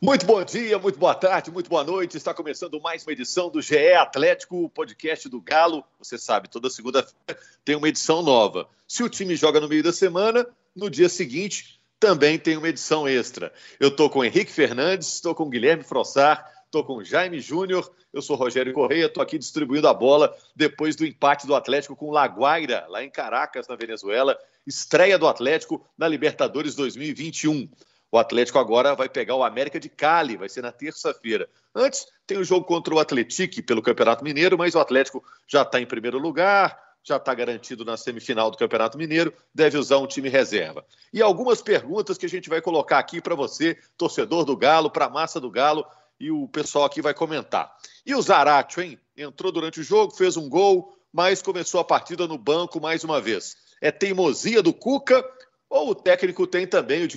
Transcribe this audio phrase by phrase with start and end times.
[0.00, 2.16] Muito bom dia, muito boa tarde, muito boa noite.
[2.16, 5.82] Está começando mais uma edição do GE Atlético, o podcast do Galo.
[5.98, 8.68] Você sabe, toda segunda-feira tem uma edição nova.
[8.86, 13.08] Se o time joga no meio da semana, no dia seguinte também tem uma edição
[13.08, 13.52] extra.
[13.80, 18.36] Eu estou com Henrique Fernandes, estou com Guilherme Frossar, estou com Jaime Júnior, eu sou
[18.36, 23.02] Rogério Correia, estou aqui distribuindo a bola depois do empate do Atlético com Laguaira, lá
[23.02, 24.38] em Caracas, na Venezuela.
[24.64, 27.68] Estreia do Atlético na Libertadores 2021.
[28.10, 31.48] O Atlético agora vai pegar o América de Cali, vai ser na terça-feira.
[31.74, 35.78] Antes, tem o jogo contra o Atlético pelo Campeonato Mineiro, mas o Atlético já está
[35.80, 40.28] em primeiro lugar, já está garantido na semifinal do Campeonato Mineiro, deve usar um time
[40.28, 40.84] reserva.
[41.12, 45.06] E algumas perguntas que a gente vai colocar aqui para você, torcedor do Galo, para
[45.06, 45.86] a massa do Galo,
[46.18, 47.72] e o pessoal aqui vai comentar.
[48.04, 48.98] E o Zaratio, hein?
[49.16, 53.20] Entrou durante o jogo, fez um gol, mas começou a partida no banco mais uma
[53.20, 53.56] vez.
[53.80, 55.24] É teimosia do Cuca
[55.70, 57.08] ou o técnico tem também o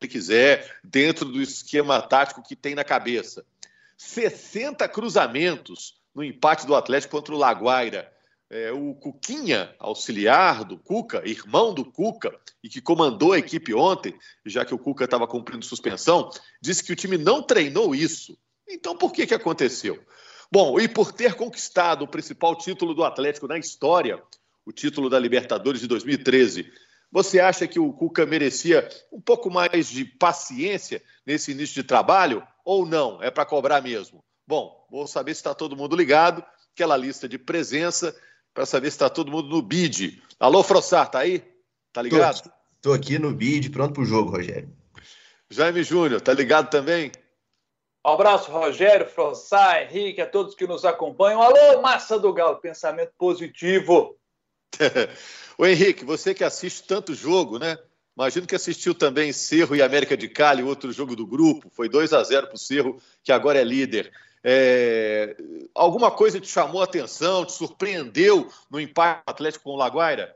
[0.00, 3.44] ele quiser, dentro do esquema tático que tem na cabeça.
[3.96, 8.10] 60 cruzamentos no empate do Atlético contra o Laguaira.
[8.48, 14.18] É, o Cuquinha, auxiliar do Cuca, irmão do Cuca, e que comandou a equipe ontem,
[14.44, 18.36] já que o Cuca estava cumprindo suspensão, disse que o time não treinou isso.
[18.68, 20.02] Então, por que, que aconteceu?
[20.50, 24.20] Bom, e por ter conquistado o principal título do Atlético na história,
[24.66, 26.72] o título da Libertadores de 2013,
[27.10, 32.46] você acha que o Cuca merecia um pouco mais de paciência nesse início de trabalho
[32.64, 33.22] ou não?
[33.22, 34.22] É para cobrar mesmo?
[34.46, 38.16] Bom, vou saber se está todo mundo ligado, aquela lista de presença,
[38.54, 40.22] para saber se está todo mundo no bid.
[40.38, 41.42] Alô, Frossar, tá aí?
[41.92, 42.50] Tá ligado?
[42.76, 44.72] Estou aqui no bid, pronto para o jogo, Rogério.
[45.50, 47.10] Jaime Júnior, tá ligado também?
[48.06, 51.42] Um abraço, Rogério, Frossar, Henrique, a todos que nos acompanham.
[51.42, 54.16] Alô, massa do Galo, pensamento positivo.
[55.60, 57.76] O Henrique, você que assiste tanto jogo, né?
[58.16, 61.68] Imagino que assistiu também Cerro e América de Cali, outro jogo do grupo.
[61.70, 64.10] Foi 2 a 0 para o Cerro, que agora é líder.
[64.42, 65.36] É...
[65.74, 70.34] Alguma coisa te chamou a atenção, te surpreendeu no empate Atlético com o Laguaira?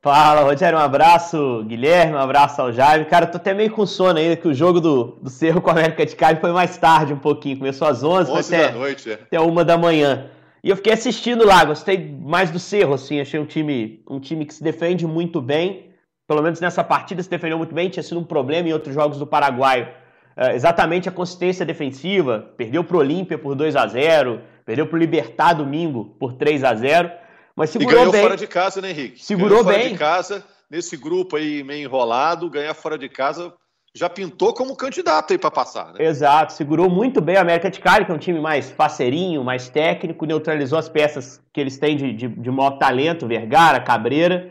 [0.00, 3.04] Fala, Rogério, um abraço, Guilherme, um abraço ao Jaime.
[3.04, 5.72] Cara, tô até meio com sono ainda, que o jogo do, do Cerro com a
[5.72, 7.58] América de Cali foi mais tarde um pouquinho.
[7.58, 9.14] Começou às 11, 11 até, da noite, é.
[9.14, 10.30] até uma da manhã.
[10.64, 14.46] E eu fiquei assistindo lá, gostei mais do Cerro, assim, achei um time, um time
[14.46, 15.90] que se defende muito bem,
[16.26, 19.18] pelo menos nessa partida se defendeu muito bem, tinha sido um problema em outros jogos
[19.18, 19.94] do Paraguai.
[20.34, 24.96] É, exatamente a consistência defensiva, perdeu para o Olímpia por 2 a 0 perdeu para
[24.96, 27.12] o Libertar domingo por 3 a 0
[27.54, 28.22] mas segurou e ganhou bem.
[28.22, 29.22] fora de casa, né, Henrique?
[29.22, 29.80] Segurou ganhou bem.
[29.80, 33.52] fora de casa, nesse grupo aí meio enrolado, ganhar fora de casa
[33.96, 36.04] já pintou como candidato aí para passar, né?
[36.04, 39.68] Exato, segurou muito bem a América de Cali, que é um time mais faceirinho, mais
[39.68, 44.50] técnico, neutralizou as peças que eles têm de, de, de maior talento, Vergara, Cabreira,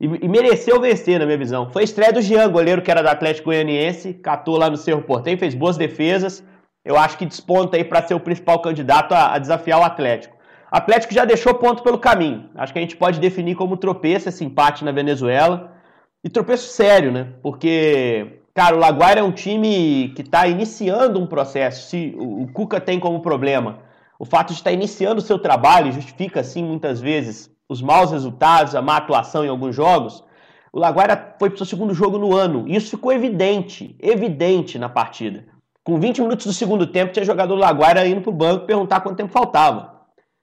[0.00, 1.70] e, e, mereceu vencer, na minha visão.
[1.72, 5.02] Foi a estreia do Jean, goleiro que era do Atlético Goianiense, catou lá no Cerro
[5.02, 6.44] Portem, fez boas defesas,
[6.84, 10.36] eu acho que desponta aí para ser o principal candidato a, a desafiar o Atlético.
[10.70, 14.44] Atlético já deixou ponto pelo caminho, acho que a gente pode definir como tropeço esse
[14.44, 15.72] empate na Venezuela,
[16.22, 17.28] e tropeço sério, né?
[17.42, 21.88] Porque Cara, o Laguaira é um time que está iniciando um processo.
[21.88, 23.80] Se o Cuca tem como problema
[24.16, 28.76] o fato de estar iniciando o seu trabalho, justifica, assim, muitas vezes, os maus resultados,
[28.76, 30.22] a má atuação em alguns jogos.
[30.72, 32.64] O Laguaira foi para o seu segundo jogo no ano.
[32.68, 35.46] E isso ficou evidente, evidente na partida.
[35.82, 39.00] Com 20 minutos do segundo tempo, tinha jogador do Laguaira indo para o banco perguntar
[39.00, 39.94] quanto tempo faltava.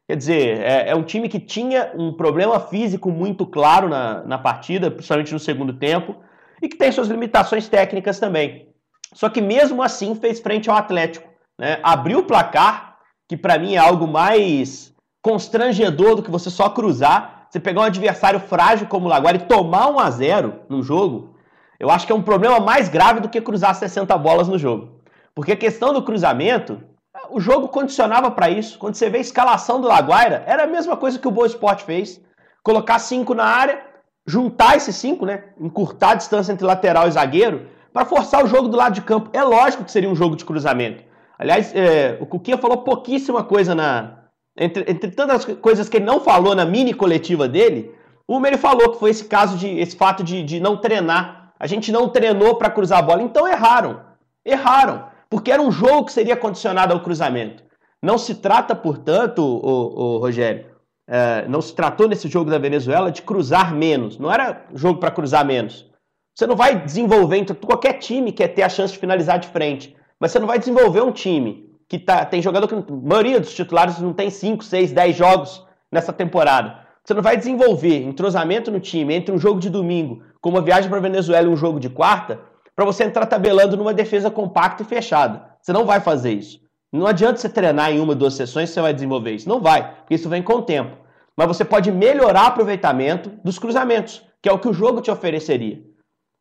[0.06, 4.38] Quer dizer, é, é, um time que tinha um problema físico muito claro na, na
[4.38, 6.18] partida, principalmente no segundo tempo
[6.62, 8.70] e que tem suas limitações técnicas também.
[9.14, 11.28] Só que mesmo assim fez frente ao Atlético.
[11.60, 11.80] Né?
[11.84, 17.48] Abriu o placar, que para mim é algo mais constrangedor do que você só cruzar.
[17.50, 21.36] Você pegar um adversário frágil como o Laguara e tomar 1 a 0 no jogo,
[21.78, 25.02] eu acho que é um problema mais grave do que cruzar 60 bolas no jogo.
[25.36, 26.82] Porque a questão do cruzamento,
[27.30, 28.78] o jogo condicionava para isso.
[28.78, 31.84] Quando você vê a escalação do Laguaira, era a mesma coisa que o Boa Esporte
[31.84, 32.22] fez.
[32.64, 33.84] Colocar cinco na área,
[34.26, 35.46] juntar esses cinco, né?
[35.59, 39.30] Encurtar a distância entre lateral e zagueiro para forçar o jogo do lado de campo.
[39.34, 41.04] É lógico que seria um jogo de cruzamento.
[41.38, 44.19] Aliás, é, o Cuquinha falou pouquíssima coisa na.
[44.57, 47.95] Entre, entre tantas coisas que ele não falou na mini coletiva dele,
[48.28, 49.68] uma ele falou que foi esse caso de.
[49.80, 51.54] esse fato de, de não treinar.
[51.60, 53.22] A gente não treinou para cruzar a bola.
[53.22, 54.01] Então erraram.
[54.45, 55.06] Erraram.
[55.30, 57.63] Porque era um jogo que seria condicionado ao cruzamento.
[58.01, 60.66] Não se trata, portanto, o, o Rogério,
[61.13, 64.18] é, não se tratou nesse jogo da Venezuela de cruzar menos.
[64.18, 65.86] Não era jogo para cruzar menos.
[66.34, 69.94] Você não vai desenvolver, então, qualquer time quer ter a chance de finalizar de frente.
[70.18, 72.75] Mas você não vai desenvolver um time que tá, tem jogador que.
[72.75, 76.80] A maioria dos titulares não tem 5, 6, 10 jogos nessa temporada.
[77.04, 80.90] Você não vai desenvolver entrosamento no time entre um jogo de domingo, como uma viagem
[80.90, 82.40] para Venezuela e um jogo de quarta,
[82.74, 85.44] para você entrar tabelando numa defesa compacta e fechada.
[85.62, 86.62] Você não vai fazer isso.
[86.94, 89.50] Não adianta você treinar em uma, duas sessões você vai desenvolver isso.
[89.50, 91.00] Não vai, porque isso vem com o tempo.
[91.42, 95.10] Mas você pode melhorar o aproveitamento dos cruzamentos, que é o que o jogo te
[95.10, 95.82] ofereceria.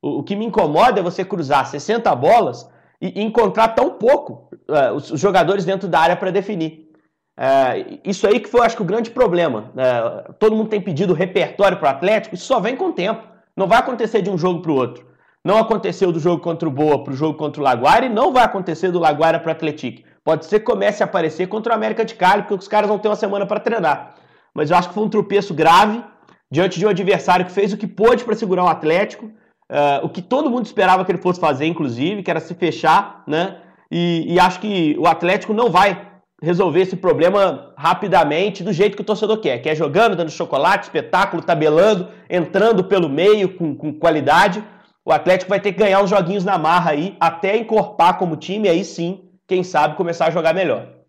[0.03, 2.69] O, o que me incomoda é você cruzar 60 bolas
[3.01, 6.91] e, e encontrar tão pouco uh, os, os, jogadores dentro da área para definir.
[7.39, 9.73] Uh, isso aí que foi, acho que, o grande problema.
[9.73, 13.27] Uh, todo mundo tem pedido repertório para o Atlético, isso só vem com o tempo.
[13.57, 15.07] Não vai acontecer de um jogo para o outro.
[15.43, 18.35] Não aconteceu do jogo contra o Boa para o jogo contra o Laguara e não
[18.35, 20.07] vai acontecer do Laguara para o Atlético.
[20.23, 22.99] Pode ser que comece a aparecer contra o América de Cali, porque os caras vão
[22.99, 24.20] ter uma semana para treinar.
[24.55, 26.03] Mas eu acho que foi um tropeço grave
[26.51, 30.09] diante de um adversário que fez o que pôde para segurar o Atlético, uh, o
[30.09, 33.59] que todo mundo esperava que ele fosse fazer, inclusive, que era se fechar, né?
[33.91, 36.11] E, e acho que o Atlético não vai
[36.43, 40.85] resolver esse problema rapidamente, do jeito que o torcedor quer, que é jogando, dando chocolate,
[40.85, 44.65] espetáculo, tabelando, entrando pelo meio com, com qualidade.
[45.05, 48.69] O Atlético vai ter que ganhar uns joguinhos na marra aí, até encorpar como time,
[48.69, 51.00] aí sim, quem sabe começar a jogar melhor.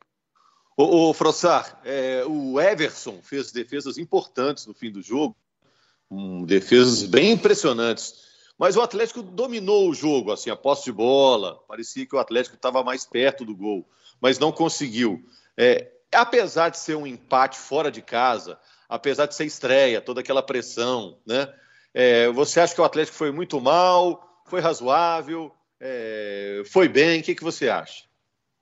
[0.81, 5.35] O, o Frossar, é, o Everson fez defesas importantes no fim do jogo,
[6.09, 8.15] um, defesas bem impressionantes.
[8.57, 11.59] Mas o Atlético dominou o jogo, assim, a posse de bola.
[11.67, 13.87] Parecia que o Atlético estava mais perto do gol,
[14.19, 15.23] mas não conseguiu.
[15.55, 20.41] É, apesar de ser um empate fora de casa, apesar de ser estreia, toda aquela
[20.41, 21.47] pressão, né?
[21.93, 24.41] É, você acha que o Atlético foi muito mal?
[24.45, 25.53] Foi razoável?
[25.79, 27.19] É, foi bem?
[27.19, 28.10] O que, que você acha?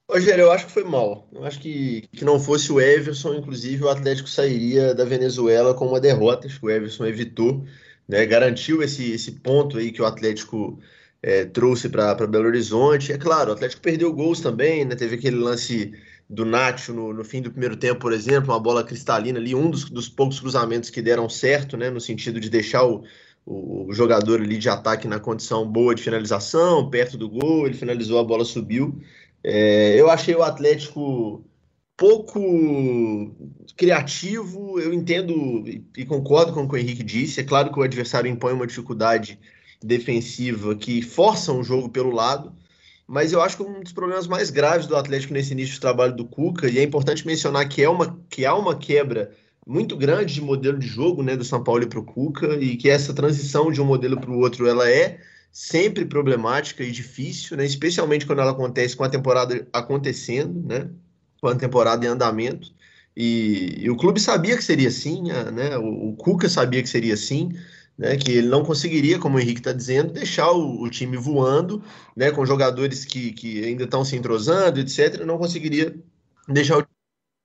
[0.10, 1.30] Rogério, eu acho que foi mal.
[1.32, 5.86] Eu acho que, que não fosse o Everson, inclusive, o Atlético sairia da Venezuela com
[5.88, 6.48] uma derrota.
[6.48, 7.64] Que o Everson evitou,
[8.08, 10.80] né, garantiu esse, esse ponto aí que o Atlético
[11.22, 13.12] é, trouxe para Belo Horizonte.
[13.12, 14.96] É claro, o Atlético perdeu gols também, né?
[14.96, 15.94] Teve aquele lance
[16.28, 19.70] do Nacho no, no, fim do primeiro tempo, por exemplo, uma bola cristalina ali, um
[19.70, 21.90] dos, dos poucos cruzamentos que deram certo, né?
[21.90, 23.04] No sentido de deixar o,
[23.46, 28.20] o, jogador ali de ataque na condição boa de finalização, perto do gol, ele finalizou,
[28.20, 29.00] a bola subiu.
[29.44, 31.44] É, eu achei o Atlético
[31.96, 32.40] pouco
[33.76, 35.66] criativo, eu entendo
[35.98, 37.42] e concordo com o que o Henrique disse.
[37.42, 39.38] É claro que o adversário impõe uma dificuldade
[39.84, 42.54] defensiva que força um jogo pelo lado,
[43.08, 46.16] mas eu acho que um dos problemas mais graves do Atlético nesse início de trabalho
[46.16, 49.32] do Cuca, e é importante mencionar que, é uma, que há uma quebra
[49.66, 52.90] muito grande de modelo de jogo né, do São Paulo para o Cuca, e que
[52.90, 55.20] essa transição de um modelo para o outro ela é
[55.52, 57.66] sempre problemática e difícil, né?
[57.66, 60.90] especialmente quando ela acontece com a temporada acontecendo, né?
[61.42, 62.72] com a temporada em andamento.
[63.16, 65.78] E, e o clube sabia que seria assim, né?
[65.78, 67.52] o, o Cuca sabia que seria assim,
[67.98, 68.16] né?
[68.16, 71.84] que ele não conseguiria, como o Henrique está dizendo, deixar o, o, time voando,
[72.16, 72.32] né?
[72.32, 75.26] com jogadores que, que ainda estão se entrosando, etc.
[75.26, 75.96] Não conseguiria
[76.48, 76.94] deixar o time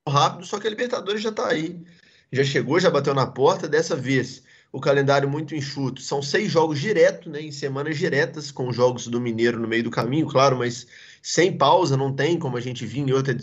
[0.09, 1.83] rápido, só que a Libertadores já está aí,
[2.31, 3.67] já chegou, já bateu na porta.
[3.67, 4.43] Dessa vez
[4.75, 6.03] o calendário muito enxuto.
[6.03, 9.91] São seis jogos direto, né, em semanas diretas, com jogos do Mineiro no meio do
[9.91, 10.85] caminho, claro, mas
[11.23, 13.37] sem pausa, não tem, como a gente viu em outra,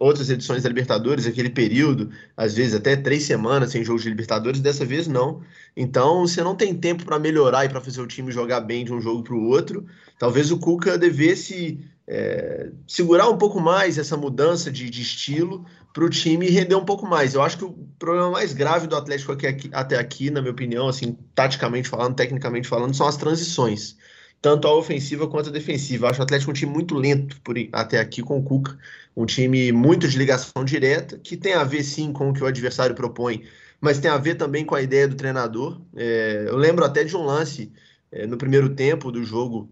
[0.00, 4.60] outras edições da Libertadores, aquele período, às vezes até três semanas sem jogos de Libertadores,
[4.60, 5.40] dessa vez não.
[5.76, 8.92] Então, você não tem tempo para melhorar e para fazer o time jogar bem de
[8.92, 9.86] um jogo para o outro.
[10.18, 11.78] Talvez o Cuca devesse
[12.14, 15.64] é, segurar um pouco mais essa mudança de, de estilo
[15.94, 17.32] para o time render um pouco mais.
[17.32, 20.52] Eu acho que o problema mais grave do Atlético aqui, aqui, até aqui, na minha
[20.52, 23.96] opinião, assim, taticamente falando, tecnicamente falando, são as transições.
[24.42, 26.04] Tanto a ofensiva quanto a defensiva.
[26.04, 28.76] Eu acho o Atlético um time muito lento por, até aqui com o Cuca.
[29.16, 32.46] Um time muito de ligação direta, que tem a ver sim com o que o
[32.46, 33.44] adversário propõe,
[33.80, 35.80] mas tem a ver também com a ideia do treinador.
[35.96, 37.72] É, eu lembro até de um lance
[38.10, 39.70] é, no primeiro tempo do jogo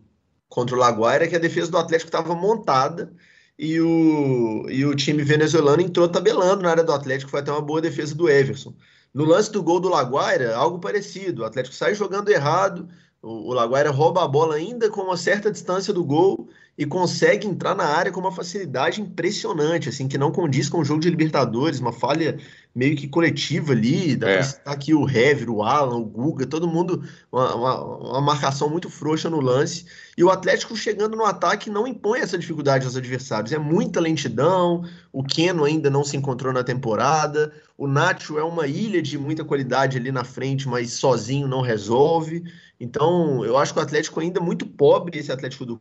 [0.51, 3.11] contra o Laguaira, que a defesa do Atlético estava montada
[3.59, 7.63] e o, e o time venezuelano entrou tabelando na área do Atlético, foi até uma
[7.63, 8.75] boa defesa do Everson.
[9.15, 11.43] No lance do gol do Laguaira, algo parecido.
[11.43, 12.89] O Atlético sai jogando errado,
[13.23, 17.47] o, o Laguaira rouba a bola ainda com uma certa distância do gol e consegue
[17.47, 21.11] entrar na área com uma facilidade impressionante, assim, que não condiz com o jogo de
[21.11, 22.39] Libertadores, uma falha
[22.75, 24.35] meio que coletiva ali, dá é.
[24.35, 28.69] pra citar aqui o Hever, o Alan, o Guga, todo mundo, uma, uma, uma, marcação
[28.71, 29.87] muito frouxa no lance,
[30.17, 34.85] e o Atlético chegando no ataque não impõe essa dificuldade aos adversários, é muita lentidão,
[35.13, 39.45] o Keno ainda não se encontrou na temporada, o Nacho é uma ilha de muita
[39.45, 42.45] qualidade ali na frente, mas sozinho não resolve,
[42.79, 45.81] então eu acho que o Atlético ainda é muito pobre, esse Atlético do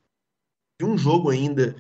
[0.82, 1.76] um jogo ainda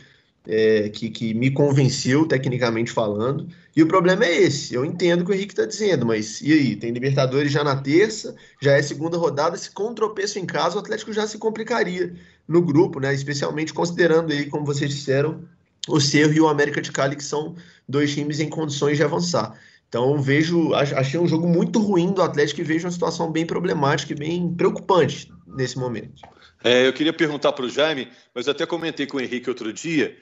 [0.47, 3.47] é, que, que me convenceu, tecnicamente falando.
[3.79, 4.73] E o problema é esse.
[4.73, 6.75] Eu entendo o que o Henrique está dizendo, mas e aí?
[6.75, 9.55] Tem Libertadores já na terça, já é segunda rodada.
[9.55, 12.13] Se com tropeço em casa, o Atlético já se complicaria
[12.45, 13.13] no grupo, né?
[13.13, 15.45] Especialmente considerando aí, como vocês disseram,
[15.87, 17.55] o Cerro e o América de Cali, que são
[17.87, 19.57] dois times em condições de avançar.
[19.87, 24.11] Então vejo, achei um jogo muito ruim do Atlético e vejo uma situação bem problemática
[24.11, 26.21] e bem preocupante nesse momento.
[26.65, 30.17] É, eu queria perguntar para o Jaime, mas até comentei com o Henrique outro dia.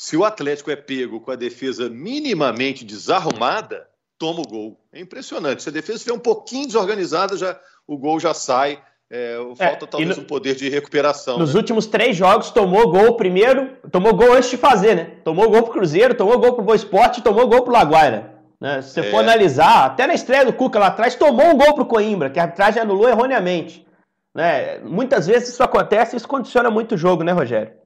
[0.00, 3.86] Se o Atlético é pego com a defesa minimamente desarrumada,
[4.18, 4.80] toma o gol.
[4.90, 5.62] É impressionante.
[5.62, 8.80] Se a defesa estiver um pouquinho desorganizada, já, o gol já sai.
[9.10, 11.38] É, falta é, talvez no, um poder de recuperação.
[11.38, 11.60] Nos né?
[11.60, 15.04] últimos três jogos, tomou gol primeiro, tomou gol antes de fazer, né?
[15.22, 18.36] Tomou gol pro Cruzeiro, tomou gol pro Boa Esporte, tomou gol pro Laguaira.
[18.58, 18.80] Né?
[18.80, 19.10] Se você é.
[19.10, 22.40] for analisar, até na estreia do Cuca lá atrás, tomou um gol pro Coimbra, que
[22.40, 23.86] a arbitragem anulou erroneamente.
[24.34, 24.78] Né?
[24.78, 27.79] Muitas vezes isso acontece e isso condiciona muito o jogo, né, Rogério?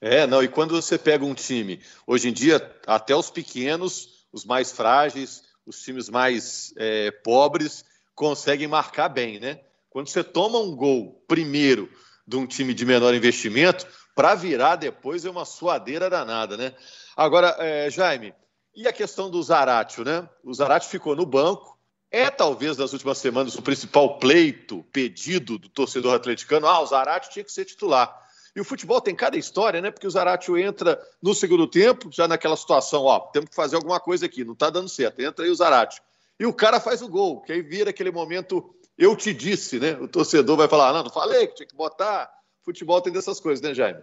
[0.00, 4.44] É, não, e quando você pega um time, hoje em dia, até os pequenos, os
[4.44, 7.84] mais frágeis, os times mais é, pobres,
[8.14, 9.60] conseguem marcar bem, né?
[9.88, 11.90] Quando você toma um gol primeiro
[12.26, 16.74] de um time de menor investimento, para virar depois é uma suadeira danada, né?
[17.16, 18.34] Agora, é, Jaime,
[18.74, 20.28] e a questão do Zaratio, né?
[20.42, 21.78] O Zaratio ficou no banco,
[22.10, 26.66] é talvez nas últimas semanas o principal pleito, pedido do torcedor atleticano.
[26.66, 28.23] Ah, o Zaratio tinha que ser titular.
[28.54, 29.90] E o futebol tem cada história, né?
[29.90, 33.98] Porque o Zaratio entra no segundo tempo, já naquela situação, ó, temos que fazer alguma
[33.98, 35.20] coisa aqui, não tá dando certo.
[35.20, 36.02] Entra aí o Zaratio.
[36.38, 39.92] E o cara faz o gol, que aí vira aquele momento eu te disse, né?
[40.00, 42.30] O torcedor vai falar: não, não falei que tinha que botar.
[42.62, 44.00] Futebol tem dessas coisas, né, Jaime?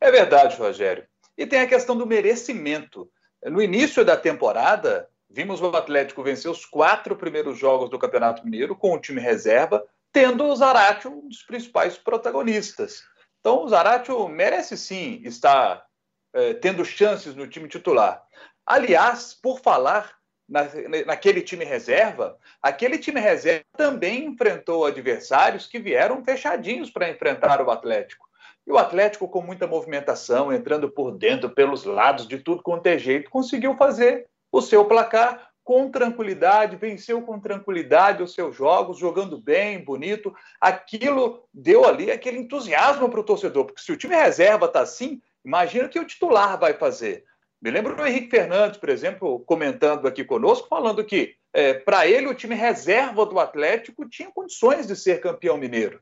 [0.00, 1.06] É verdade, Rogério.
[1.38, 3.08] E tem a questão do merecimento.
[3.44, 8.76] No início da temporada, vimos o Atlético vencer os quatro primeiros jogos do Campeonato Mineiro
[8.76, 9.82] com o time reserva,
[10.12, 13.02] tendo o Zaratio um dos principais protagonistas.
[13.42, 15.84] Então, o Zaratio merece sim estar
[16.32, 18.22] é, tendo chances no time titular.
[18.64, 20.14] Aliás, por falar
[20.48, 20.62] na,
[21.04, 27.70] naquele time reserva, aquele time reserva também enfrentou adversários que vieram fechadinhos para enfrentar o
[27.70, 28.28] Atlético.
[28.64, 32.96] E o Atlético, com muita movimentação, entrando por dentro, pelos lados, de tudo quanto é
[32.96, 39.38] jeito, conseguiu fazer o seu placar com tranquilidade, venceu com tranquilidade os seus jogos, jogando
[39.38, 40.34] bem, bonito.
[40.60, 45.20] Aquilo deu ali aquele entusiasmo para o torcedor, porque se o time reserva está assim,
[45.44, 47.24] imagina o que o titular vai fazer.
[47.60, 52.26] Me lembro do Henrique Fernandes, por exemplo, comentando aqui conosco, falando que é, para ele
[52.26, 56.00] o time reserva do Atlético tinha condições de ser campeão mineiro.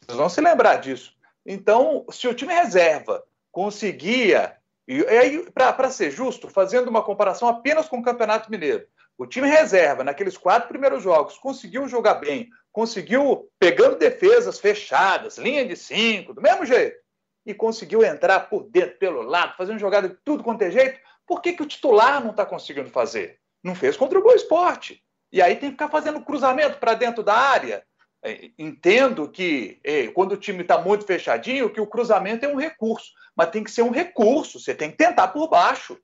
[0.00, 1.14] Vocês vão se lembrar disso.
[1.46, 3.22] Então, se o time reserva
[3.52, 4.56] conseguia,
[5.00, 9.48] e aí, para ser justo, fazendo uma comparação apenas com o Campeonato Mineiro, o time
[9.48, 16.34] reserva, naqueles quatro primeiros jogos, conseguiu jogar bem, conseguiu pegando defesas fechadas, linha de cinco,
[16.34, 17.02] do mesmo jeito
[17.44, 21.40] e conseguiu entrar por dentro, pelo lado, fazendo jogada de tudo quanto é jeito, por
[21.40, 23.38] que, que o titular não está conseguindo fazer?
[23.62, 25.02] Não fez contra o Boa Esporte.
[25.30, 27.84] E aí tem que ficar fazendo cruzamento para dentro da área.
[28.24, 32.56] É, entendo que é, quando o time está muito fechadinho, que o cruzamento é um
[32.56, 35.98] recurso, mas tem que ser um recurso, você tem que tentar por baixo.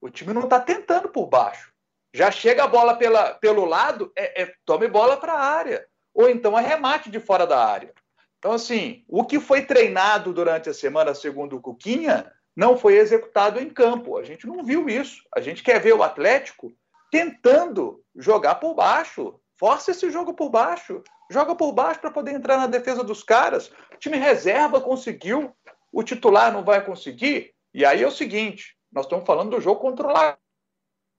[0.00, 1.72] O time não está tentando por baixo.
[2.14, 5.86] Já chega a bola pela, pelo lado, é, é tome bola para a área.
[6.14, 7.92] Ou então é remate de fora da área.
[8.38, 13.60] Então, assim, o que foi treinado durante a semana, segundo o Cuquinha, não foi executado
[13.60, 14.16] em campo.
[14.16, 15.22] A gente não viu isso.
[15.34, 16.72] A gente quer ver o Atlético
[17.10, 19.38] tentando jogar por baixo.
[19.58, 21.02] Força esse jogo por baixo.
[21.30, 23.70] Joga por baixo para poder entrar na defesa dos caras.
[23.92, 25.54] O time reserva conseguiu,
[25.92, 27.52] o titular não vai conseguir.
[27.74, 30.38] E aí é o seguinte: nós estamos falando do jogo contra o Laguaira.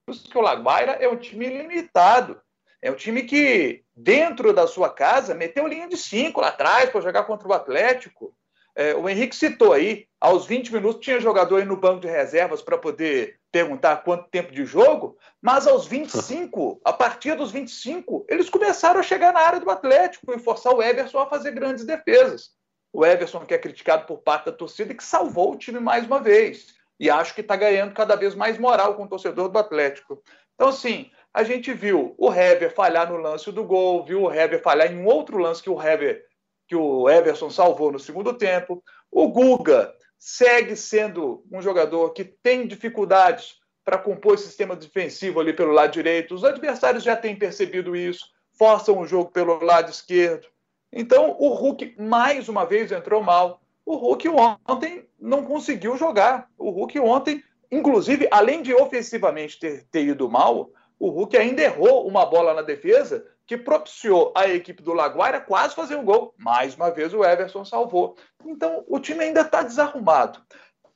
[0.07, 2.41] que o Laguaira é um time limitado.
[2.81, 7.01] É um time que, dentro da sua casa, meteu linha de cinco lá atrás para
[7.01, 8.33] jogar contra o Atlético.
[8.79, 12.61] É, o Henrique citou aí, aos 20 minutos tinha jogador aí no banco de reservas
[12.61, 18.49] para poder perguntar quanto tempo de jogo, mas aos 25, a partir dos 25, eles
[18.49, 22.51] começaram a chegar na área do Atlético e forçar o Everson a fazer grandes defesas.
[22.93, 26.21] O Everson, que é criticado por parte da torcida, que salvou o time mais uma
[26.21, 26.67] vez.
[26.97, 30.23] E acho que está ganhando cada vez mais moral com o torcedor do Atlético.
[30.55, 34.61] Então, assim, a gente viu o Hever falhar no lance do gol, viu o Hever
[34.61, 36.28] falhar em um outro lance que o Hever,
[36.69, 38.83] que o Everson salvou no segundo tempo.
[39.11, 45.51] O Guga segue sendo um jogador que tem dificuldades para compor o sistema defensivo ali
[45.51, 46.35] pelo lado direito.
[46.35, 50.47] Os adversários já têm percebido isso, forçam o jogo pelo lado esquerdo.
[50.93, 53.61] Então, o Hulk mais uma vez entrou mal.
[53.83, 54.29] O Hulk
[54.67, 56.47] ontem não conseguiu jogar.
[56.55, 62.05] O Hulk ontem, inclusive, além de ofensivamente ter, ter ido mal, o Hulk ainda errou
[62.05, 66.35] uma bola na defesa que propiciou a equipe do Laguaira quase fazer um gol.
[66.37, 68.17] Mais uma vez o Everson salvou.
[68.45, 70.41] Então o time ainda está desarrumado.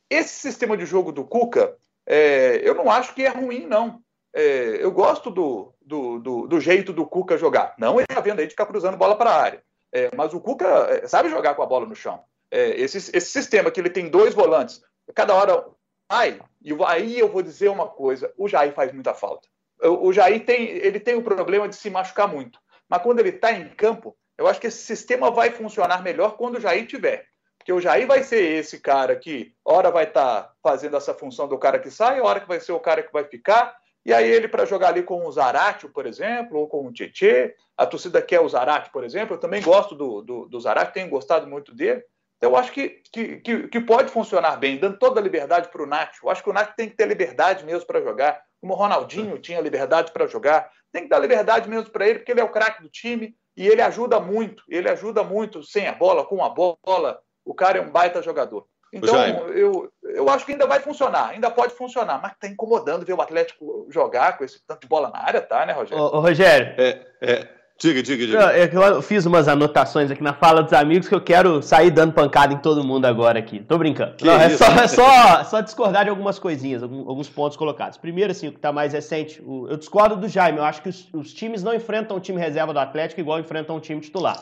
[0.09, 4.01] Esse sistema de jogo do Cuca, é, eu não acho que é ruim, não.
[4.33, 7.73] É, eu gosto do, do, do, do, jeito do Cuca jogar.
[7.79, 9.63] Não ele está vendo aí de ficar cruzando bola para a área.
[9.91, 12.21] É, mas o Cuca é, sabe jogar com a bola no chão.
[12.51, 14.81] É, esse, esse sistema que ele tem dois volantes,
[15.15, 15.65] cada hora
[16.11, 19.47] vai, e aí eu vou dizer uma coisa: o Jair faz muita falta
[19.89, 22.59] o Jair tem, ele tem o problema de se machucar muito.
[22.89, 26.57] Mas quando ele está em campo, Eu acho que esse sistema vai funcionar melhor quando
[26.57, 27.27] o Jair tiver.
[27.57, 31.47] Porque o Jair vai ser esse cara que, hora vai estar tá fazendo essa função
[31.47, 33.75] do cara que sai, hora que vai ser o cara que vai ficar.
[34.05, 37.55] E aí ele para jogar ali com o Zarate, por exemplo, ou com o Tietê.
[37.77, 39.35] A torcida quer o Zarate, por exemplo.
[39.35, 42.03] Eu também gosto do, do, do Zarate, tenho gostado muito dele.
[42.37, 45.83] Então, eu acho que, que, que, que pode funcionar bem, dando toda a liberdade para
[45.83, 46.15] o Nath.
[46.21, 49.39] Eu acho que o Nath tem que ter liberdade mesmo para jogar, como o Ronaldinho
[49.39, 50.69] tinha liberdade para jogar.
[50.91, 53.67] Tem que dar liberdade mesmo para ele, porque ele é o craque do time e
[53.67, 54.63] ele ajuda muito.
[54.69, 57.19] Ele ajuda muito sem a bola, com a bola.
[57.45, 58.67] O cara é um baita jogador.
[58.93, 59.15] Então,
[59.49, 63.21] eu, eu acho que ainda vai funcionar, ainda pode funcionar, mas está incomodando ver o
[63.21, 66.03] Atlético jogar com esse tanto de bola na área, tá, né, Rogério?
[66.03, 66.75] Ô, ô Rogério.
[66.77, 67.49] É, é.
[67.83, 68.53] Diga, diga, diga.
[68.53, 72.13] É eu fiz umas anotações aqui na fala dos amigos que eu quero sair dando
[72.13, 73.59] pancada em todo mundo agora aqui.
[73.59, 74.15] Tô brincando.
[74.21, 77.97] Não, é, só, é só, só, discordar de algumas coisinhas, alguns pontos colocados.
[77.97, 80.59] Primeiro, assim, o que tá mais recente, eu discordo do Jaime.
[80.59, 83.75] Eu acho que os, os times não enfrentam o time reserva do Atlético igual enfrentam
[83.75, 84.41] o time titular.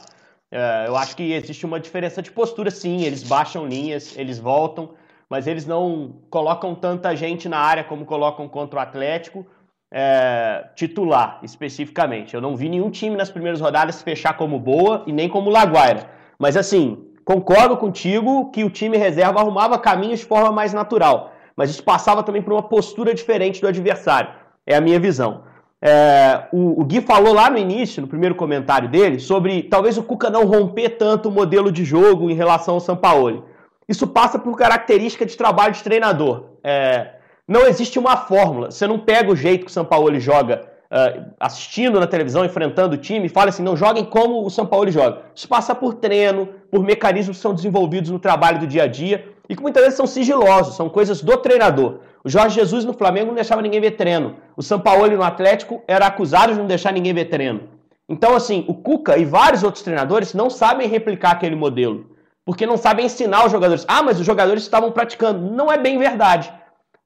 [0.51, 3.01] É, eu acho que existe uma diferença de postura, sim.
[3.01, 4.91] Eles baixam linhas, eles voltam,
[5.27, 9.47] mas eles não colocam tanta gente na área como colocam contra o Atlético
[9.91, 12.33] é, titular, especificamente.
[12.33, 16.09] Eu não vi nenhum time nas primeiras rodadas fechar como boa e nem como Laguaira.
[16.39, 21.33] Mas assim, concordo contigo que o time reserva arrumava caminhos de forma mais natural.
[21.55, 24.29] Mas isso passava também por uma postura diferente do adversário.
[24.65, 25.43] É a minha visão.
[25.81, 30.03] É, o, o, Gui falou lá no início, no primeiro comentário dele, sobre talvez o
[30.03, 33.43] Cuca não romper tanto o modelo de jogo em relação ao Sampaoli.
[33.89, 36.45] Isso passa por característica de trabalho de treinador.
[36.63, 37.15] É,
[37.51, 38.71] não existe uma fórmula.
[38.71, 42.95] Você não pega o jeito que o São Paulo joga uh, assistindo na televisão, enfrentando
[42.95, 45.23] o time, e fala assim, não joguem como o São Paulo joga.
[45.35, 49.25] Isso passa por treino, por mecanismos que são desenvolvidos no trabalho do dia a dia
[49.49, 51.99] e que muitas vezes são sigilosos, são coisas do treinador.
[52.23, 54.37] O Jorge Jesus no Flamengo não deixava ninguém ver treino.
[54.55, 57.63] O São Paulo no Atlético era acusado de não deixar ninguém ver treino.
[58.07, 62.11] Então, assim, o Cuca e vários outros treinadores não sabem replicar aquele modelo.
[62.45, 63.85] Porque não sabem ensinar os jogadores.
[63.87, 65.51] Ah, mas os jogadores estavam praticando.
[65.51, 66.51] Não é bem verdade.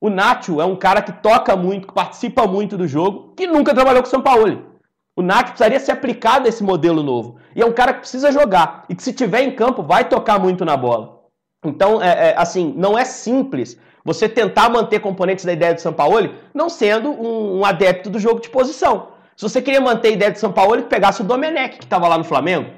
[0.01, 3.73] O Nacho é um cara que toca muito, que participa muito do jogo, que nunca
[3.73, 4.75] trabalhou com o São Paulo.
[5.17, 7.37] O Nacho precisaria ser aplicado a esse modelo novo.
[7.55, 8.85] E é um cara que precisa jogar.
[8.89, 11.21] E que se tiver em campo, vai tocar muito na bola.
[11.65, 15.91] Então, é, é, assim, não é simples você tentar manter componentes da ideia do São
[15.91, 19.07] Paulo, não sendo um, um, adepto do jogo de posição.
[19.35, 22.07] Se você queria manter a ideia do São Paulo, que pegasse o Domenech, que estava
[22.07, 22.69] lá no Flamengo,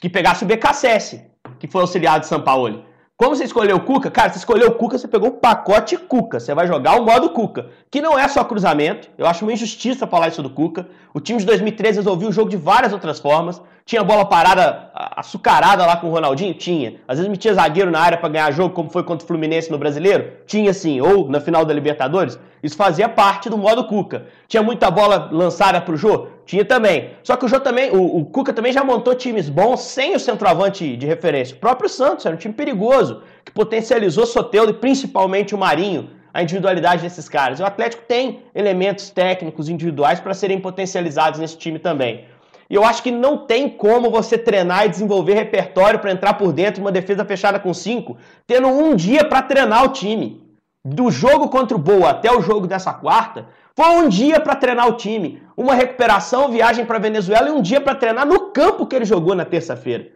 [0.00, 2.86] que pegasse o BKSS, que foi auxiliado de São Paulo.
[3.22, 4.10] Como você escolheu o Cuca?
[4.10, 6.40] Cara, você escolheu o Cuca, você pegou o pacote Cuca.
[6.40, 9.08] Você vai jogar o modo Cuca, que não é só cruzamento.
[9.16, 10.88] Eu acho uma injustiça falar isso do Cuca.
[11.14, 13.62] O time de 2013 resolveu o jogo de várias outras formas.
[13.86, 16.52] Tinha bola parada, açucarada lá com o Ronaldinho?
[16.52, 16.96] Tinha.
[17.06, 19.78] Às vezes metia zagueiro na área para ganhar jogo, como foi contra o Fluminense no
[19.78, 20.32] Brasileiro?
[20.44, 21.00] Tinha sim.
[21.00, 22.36] Ou na final da Libertadores?
[22.60, 24.26] Isso fazia parte do modo Cuca.
[24.48, 26.26] Tinha muita bola lançada pro Jô?
[26.44, 27.10] Tinha também.
[27.22, 30.20] Só que o Jô também, o, o Cuca também já montou times bons sem o
[30.20, 31.56] centroavante de referência.
[31.56, 36.42] O próprio Santos era um time perigoso, que potencializou Soteldo e principalmente o Marinho a
[36.42, 37.60] individualidade desses caras.
[37.60, 42.24] O Atlético tem elementos técnicos individuais para serem potencializados nesse time também.
[42.70, 46.52] E eu acho que não tem como você treinar e desenvolver repertório para entrar por
[46.52, 50.40] dentro de uma defesa fechada com cinco, tendo um dia para treinar o time.
[50.84, 54.88] Do jogo contra o Boa até o jogo dessa quarta, foi um dia para treinar
[54.88, 58.94] o time, uma recuperação, viagem para Venezuela e um dia para treinar no campo que
[58.94, 60.08] ele jogou na terça-feira.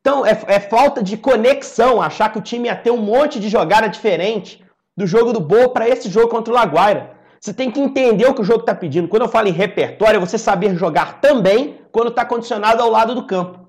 [0.00, 3.48] Então é, é, falta de conexão achar que o time ia ter um monte de
[3.48, 4.64] jogada diferente
[4.96, 7.16] do jogo do Boa para esse jogo contra o Laguaira.
[7.40, 9.08] Você tem que entender o que o jogo está pedindo.
[9.08, 13.14] Quando eu falo em repertório, é você saber jogar também quando está condicionado ao lado
[13.14, 13.66] do campo.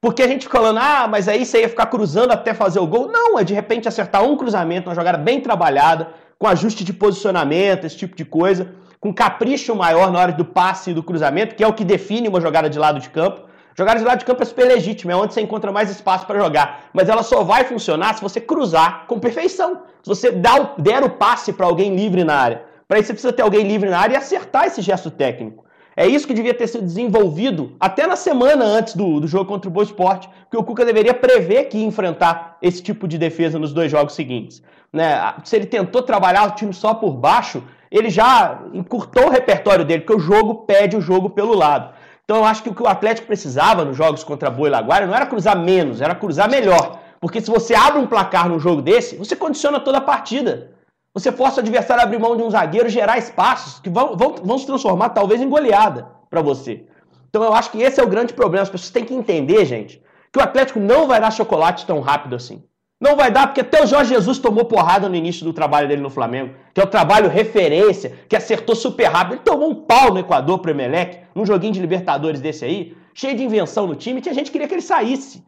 [0.00, 3.08] Porque a gente falando, ah, mas aí você ia ficar cruzando até fazer o gol.
[3.08, 7.84] Não, é de repente acertar um cruzamento, uma jogada bem trabalhada, com ajuste de posicionamento,
[7.84, 11.64] esse tipo de coisa, com capricho maior na hora do passe e do cruzamento, que
[11.64, 13.42] é o que define uma jogada de lado de campo.
[13.76, 16.38] Jogada de lado de campo é super legítima, é onde você encontra mais espaço para
[16.38, 16.88] jogar.
[16.92, 19.82] Mas ela só vai funcionar se você cruzar com perfeição.
[20.02, 22.62] Se você der o passe para alguém livre na área.
[22.88, 25.64] Para isso você precisa ter alguém livre na área e acertar esse gesto técnico.
[26.00, 29.68] É isso que devia ter sido desenvolvido até na semana antes do, do jogo contra
[29.68, 33.58] o Boa Esporte, que o Cuca deveria prever que ia enfrentar esse tipo de defesa
[33.58, 34.62] nos dois jogos seguintes.
[34.92, 35.34] Né?
[35.42, 40.02] Se ele tentou trabalhar o time só por baixo, ele já encurtou o repertório dele,
[40.02, 41.92] porque o jogo pede o jogo pelo lado.
[42.22, 45.08] Então eu acho que o que o Atlético precisava nos jogos contra Boa e Laguardia
[45.08, 47.00] não era cruzar menos, era cruzar melhor.
[47.20, 50.77] Porque se você abre um placar num jogo desse, você condiciona toda a partida.
[51.14, 54.36] Você força o adversário a abrir mão de um zagueiro, gerar espaços que vão, vão,
[54.36, 56.84] vão se transformar talvez em goleada para você.
[57.28, 58.62] Então eu acho que esse é o grande problema.
[58.62, 62.36] As pessoas têm que entender, gente, que o Atlético não vai dar chocolate tão rápido
[62.36, 62.62] assim.
[63.00, 66.02] Não vai dar, porque até o Jorge Jesus tomou porrada no início do trabalho dele
[66.02, 69.34] no Flamengo, que é o trabalho referência, que acertou super rápido.
[69.34, 72.96] Ele tomou um pau no Equador pro Emelec, num joguinho de Libertadores desse aí.
[73.14, 75.44] cheio de invenção no time, tinha gente que queria que ele saísse.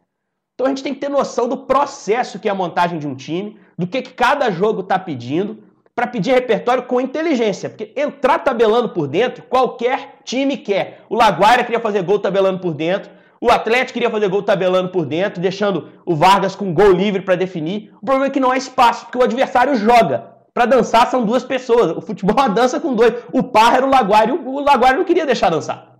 [0.53, 3.15] Então a gente tem que ter noção do processo que é a montagem de um
[3.15, 5.63] time, do que, que cada jogo está pedindo,
[5.95, 7.69] para pedir repertório com inteligência.
[7.69, 11.03] Porque entrar tabelando por dentro, qualquer time quer.
[11.09, 13.11] O Laguaira queria fazer gol tabelando por dentro.
[13.39, 17.35] O Atlético queria fazer gol tabelando por dentro, deixando o Vargas com gol livre para
[17.35, 17.91] definir.
[18.01, 20.31] O problema é que não há espaço, porque o adversário joga.
[20.53, 21.95] Para dançar são duas pessoas.
[21.97, 23.13] O futebol é uma dança com dois.
[23.33, 25.99] O par era o Laguaira e o Laguaira não queria deixar dançar.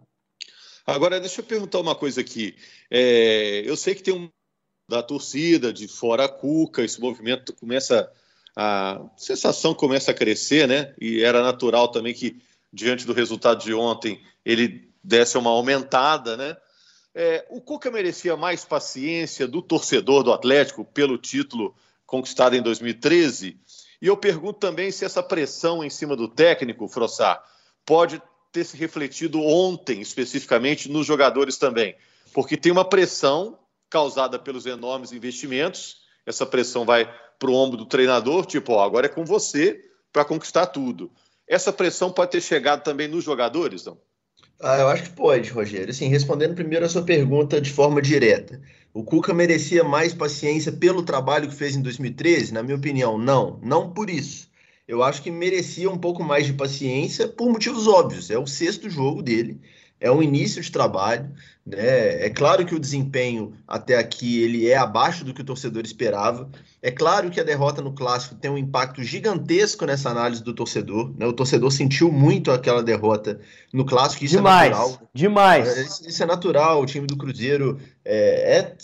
[0.86, 2.56] Agora, deixa eu perguntar uma coisa aqui.
[2.90, 4.30] É, eu sei que tem um
[4.88, 8.12] da torcida, de fora a Cuca, esse movimento começa
[8.56, 10.94] a sensação começa a crescer, né?
[11.00, 12.42] E era natural também que,
[12.72, 16.58] diante do resultado de ontem, ele desse uma aumentada, né?
[17.14, 23.58] É, o Cuca merecia mais paciência do torcedor do Atlético pelo título conquistado em 2013?
[24.02, 27.44] E eu pergunto também se essa pressão em cima do técnico, Frossar,
[27.86, 31.96] pode ter se refletido ontem, especificamente, nos jogadores também.
[32.34, 33.58] Porque tem uma pressão
[33.92, 39.08] causada pelos enormes investimentos, essa pressão vai para o ombro do treinador, tipo, ó, agora
[39.08, 39.82] é com você
[40.14, 41.12] para conquistar tudo.
[41.48, 43.98] Essa pressão pode ter chegado também nos jogadores, não?
[44.62, 45.90] Ah, eu acho que pode, Rogério.
[45.90, 48.62] Assim, respondendo primeiro a sua pergunta de forma direta.
[48.94, 52.54] O Cuca merecia mais paciência pelo trabalho que fez em 2013?
[52.54, 53.60] Na minha opinião, não.
[53.62, 54.50] Não por isso.
[54.88, 58.30] Eu acho que merecia um pouco mais de paciência por motivos óbvios.
[58.30, 59.60] É o sexto jogo dele
[60.02, 61.32] é um início de trabalho.
[61.66, 62.26] Né?
[62.26, 66.50] É claro que o desempenho até aqui ele é abaixo do que o torcedor esperava.
[66.82, 71.14] É claro que a derrota no clássico tem um impacto gigantesco nessa análise do torcedor.
[71.16, 71.26] Né?
[71.28, 73.40] O torcedor sentiu muito aquela derrota
[73.72, 74.26] no clássico.
[74.26, 75.02] Isso demais, é natural.
[75.14, 75.78] Demais.
[75.78, 76.82] É, isso é natural.
[76.82, 78.78] O time do Cruzeiro é, é,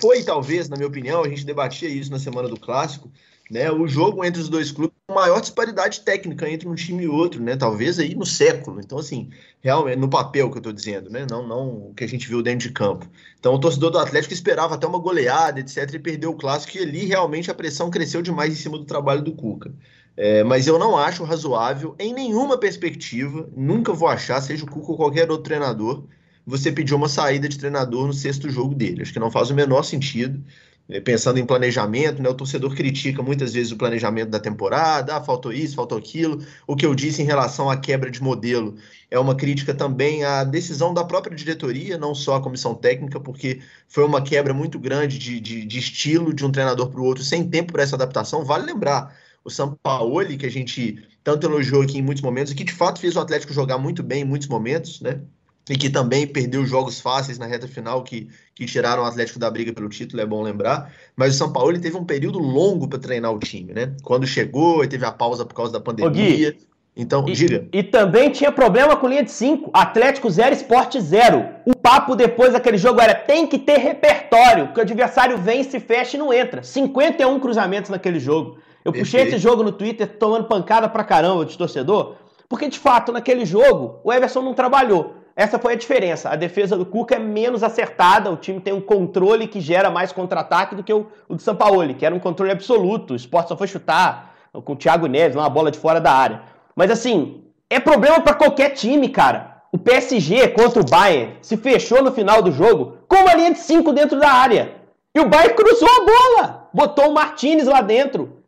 [0.00, 3.10] foi talvez, na minha opinião, a gente debatia isso na semana do clássico
[3.50, 7.42] né, o jogo entre os dois clubes, maior disparidade técnica entre um time e outro,
[7.42, 8.80] né, talvez aí no século.
[8.80, 9.30] Então, assim,
[9.60, 12.42] realmente, no papel que eu estou dizendo, né, não, não o que a gente viu
[12.42, 13.06] dentro de campo.
[13.38, 16.80] Então, o torcedor do Atlético esperava até uma goleada, etc, e perdeu o clássico, e
[16.80, 19.72] ali realmente a pressão cresceu demais em cima do trabalho do Cuca.
[20.16, 24.92] É, mas eu não acho razoável, em nenhuma perspectiva, nunca vou achar, seja o Cuca
[24.92, 26.04] ou qualquer outro treinador,
[26.46, 29.02] você pedir uma saída de treinador no sexto jogo dele.
[29.02, 30.42] Acho que não faz o menor sentido.
[30.86, 32.28] É, pensando em planejamento, né?
[32.28, 36.44] O torcedor critica muitas vezes o planejamento da temporada, ah, faltou isso, faltou aquilo.
[36.66, 38.76] O que eu disse em relação à quebra de modelo
[39.10, 43.62] é uma crítica também à decisão da própria diretoria, não só a comissão técnica, porque
[43.88, 47.24] foi uma quebra muito grande de, de, de estilo de um treinador para o outro,
[47.24, 48.44] sem tempo para essa adaptação.
[48.44, 52.72] Vale lembrar, o Sampaoli, que a gente tanto elogiou aqui em muitos momentos, que de
[52.72, 55.22] fato fez o Atlético jogar muito bem em muitos momentos, né?
[55.68, 59.50] E que também perdeu jogos fáceis na reta final que, que tiraram o Atlético da
[59.50, 60.92] briga pelo título, é bom lembrar.
[61.16, 63.92] Mas o São Paulo ele teve um período longo para treinar o time, né?
[64.02, 66.52] Quando chegou, ele teve a pausa por causa da pandemia.
[66.52, 66.58] Gui,
[66.96, 67.66] então, e, diga.
[67.72, 69.70] E também tinha problema com linha de 5.
[69.72, 71.44] Atlético 0, Esporte 0.
[71.66, 75.80] O papo depois daquele jogo era: tem que ter repertório, porque o adversário vem, se
[75.80, 76.62] fecha e não entra.
[76.62, 78.58] 51 cruzamentos naquele jogo.
[78.84, 79.04] Eu Perfeito.
[79.04, 82.16] puxei esse jogo no Twitter tomando pancada pra caramba de torcedor,
[82.48, 85.23] porque de fato, naquele jogo, o Everson não trabalhou.
[85.36, 86.30] Essa foi a diferença.
[86.30, 90.12] A defesa do Cuca é menos acertada, o time tem um controle que gera mais
[90.12, 93.14] contra-ataque do que o, o do Sampaoli, que era um controle absoluto.
[93.14, 96.42] O esporte só foi chutar com o Thiago Neves, uma bola de fora da área.
[96.76, 99.62] Mas assim, é problema para qualquer time, cara.
[99.72, 103.58] O PSG contra o Bayern se fechou no final do jogo com uma linha de
[103.58, 104.76] 5 dentro da área.
[105.12, 108.44] E o Bayern cruzou a bola, botou o Martinez lá dentro.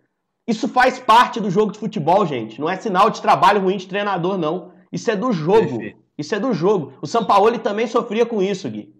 [0.46, 2.60] Isso faz parte do jogo de futebol, gente.
[2.60, 4.70] Não é sinal de trabalho ruim de treinador, não.
[4.92, 5.68] Isso é do jogo.
[5.68, 6.05] Perfeito.
[6.18, 6.94] Isso é do jogo.
[7.02, 8.94] O São Paulo também sofria com isso, Gui.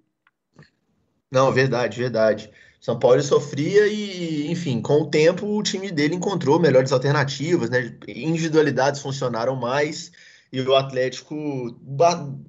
[1.31, 2.51] Não, verdade, verdade.
[2.81, 7.97] São Paulo sofria e, enfim, com o tempo o time dele encontrou melhores alternativas, né?
[8.07, 10.13] Individualidades funcionaram mais
[10.53, 11.75] e o Atlético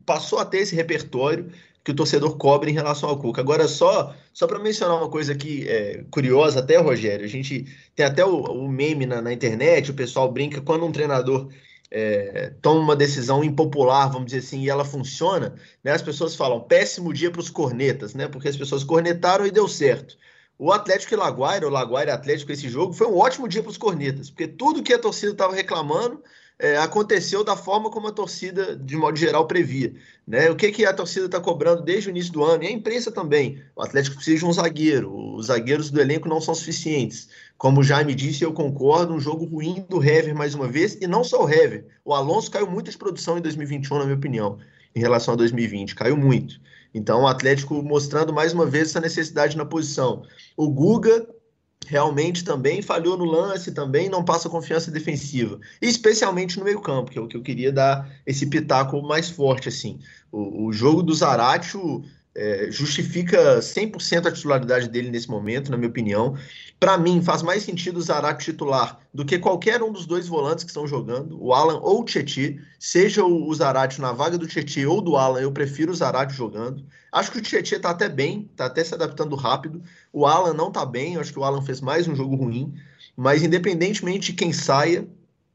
[0.06, 1.52] passou a ter esse repertório
[1.84, 3.42] que o torcedor cobre em relação ao Cuca.
[3.42, 8.06] Agora, só só para mencionar uma coisa aqui é, curiosa, até, Rogério, a gente tem
[8.06, 11.50] até o, o meme na, na internet, o pessoal brinca quando um treinador
[11.90, 16.60] é, toma uma decisão impopular, vamos dizer assim, e ela funciona, né, as pessoas falam
[16.60, 18.28] péssimo dia para os cornetas, né?
[18.28, 20.18] Porque as pessoas cornetaram e deu certo.
[20.60, 23.78] O Atlético e Laguaira, o Laguaira Atlético, esse jogo, foi um ótimo dia para os
[23.78, 26.22] cornetas, porque tudo que a torcida estava reclamando
[26.60, 29.94] é, aconteceu da forma como a torcida, de modo geral, previa.
[30.26, 30.50] Né?
[30.50, 33.12] O que, que a torcida está cobrando desde o início do ano, e a imprensa
[33.12, 33.62] também.
[33.76, 37.30] O Atlético precisa de um zagueiro, os zagueiros do elenco não são suficientes.
[37.58, 41.08] Como o Jaime disse, eu concordo, um jogo ruim do Hever mais uma vez, e
[41.08, 41.86] não só o Hever.
[42.04, 44.58] O Alonso caiu muito de produção em 2021, na minha opinião,
[44.96, 46.60] em relação a 2020, caiu muito.
[46.94, 50.24] Então, o Atlético mostrando mais uma vez essa necessidade na posição.
[50.56, 51.28] O Guga
[51.86, 57.22] realmente também falhou no lance, também não passa confiança defensiva, especialmente no meio-campo, que é
[57.22, 60.00] o que eu queria dar esse pitaco mais forte assim.
[60.32, 62.04] O, o jogo do Zaratio
[62.38, 66.38] é, justifica 100% a titularidade dele nesse momento, na minha opinião.
[66.80, 70.64] Para mim, faz mais sentido o Zarate titular do que qualquer um dos dois volantes
[70.64, 72.62] que estão jogando, o Alan ou o Tietchan.
[72.80, 76.86] Seja o Zarate na vaga do Tietchan ou do Alan, eu prefiro o Zarate jogando.
[77.12, 79.82] Acho que o Tietchan está até bem, está até se adaptando rápido.
[80.14, 82.72] O Alan não está bem, acho que o Alan fez mais um jogo ruim.
[83.16, 85.08] Mas independentemente de quem saia,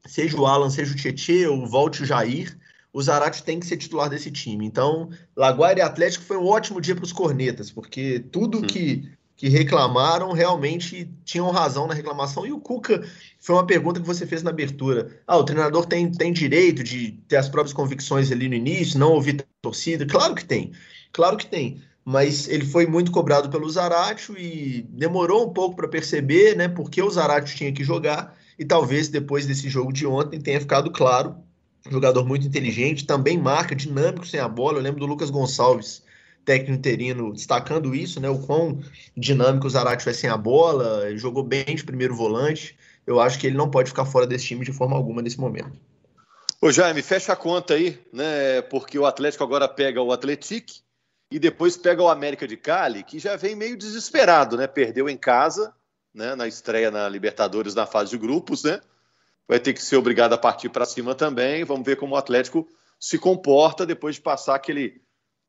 [0.05, 2.57] seja o Alan, seja o Tietchan ou volte o Jair,
[2.93, 4.65] o Zarate tem que ser titular desse time.
[4.65, 9.49] Então, Laguaira e Atlético foi um ótimo dia para os cornetas, porque tudo que, que
[9.49, 12.45] reclamaram realmente tinham razão na reclamação.
[12.45, 13.03] E o Cuca,
[13.39, 15.19] foi uma pergunta que você fez na abertura.
[15.25, 19.13] Ah, o treinador tem, tem direito de ter as próprias convicções ali no início, não
[19.13, 20.05] ouvir a torcida?
[20.05, 20.71] Claro que tem,
[21.11, 21.81] claro que tem.
[22.05, 27.01] Mas ele foi muito cobrado pelo Zaratio e demorou um pouco para perceber, né, porque
[27.01, 28.37] o Zaratio tinha que jogar.
[28.59, 31.35] E talvez depois desse jogo de ontem tenha ficado claro
[31.89, 34.77] jogador muito inteligente, também marca, dinâmico sem a bola.
[34.77, 36.03] Eu lembro do Lucas Gonçalves,
[36.45, 38.29] técnico interino, destacando isso, né?
[38.29, 38.81] O quão
[39.15, 42.77] dinâmico o Zarate foi sem a bola, jogou bem de primeiro volante.
[43.05, 45.71] Eu acho que ele não pode ficar fora desse time de forma alguma nesse momento.
[46.61, 48.61] Ô Jaime, fecha a conta aí, né?
[48.61, 50.71] Porque o Atlético agora pega o Atlético
[51.29, 54.65] e depois pega o América de Cali, que já vem meio desesperado, né?
[54.65, 55.73] Perdeu em casa,
[56.13, 56.35] né?
[56.35, 58.79] Na estreia na Libertadores na fase de grupos, né?
[59.47, 61.63] Vai ter que ser obrigado a partir para cima também.
[61.63, 62.67] Vamos ver como o Atlético
[62.99, 65.01] se comporta depois de passar aquele